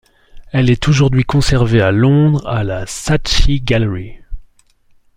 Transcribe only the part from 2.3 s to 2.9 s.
à la